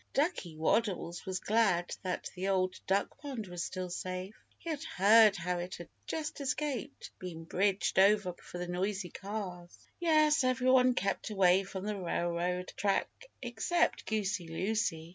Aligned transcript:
Ducky 0.15 0.55
Waddles 0.55 1.27
was 1.27 1.39
glad 1.39 1.95
that 2.01 2.27
the 2.33 2.47
Old 2.47 2.79
Duck 2.87 3.19
Pond 3.19 3.45
was 3.45 3.61
still 3.63 3.91
safe. 3.91 4.33
He 4.57 4.71
had 4.71 4.83
heard 4.83 5.35
how 5.35 5.59
it 5.59 5.75
had 5.75 5.89
just 6.07 6.41
escaped 6.41 7.11
being 7.19 7.43
bridged 7.43 7.99
over 7.99 8.33
for 8.41 8.57
the 8.57 8.67
noisy 8.67 9.11
cars. 9.11 9.77
Yes, 9.99 10.43
everyone 10.43 10.95
kept 10.95 11.29
away 11.29 11.63
from 11.63 11.85
the 11.85 12.01
railroad 12.01 12.73
track 12.77 13.09
except 13.43 14.07
Goosey 14.07 14.47
Lucy. 14.47 15.09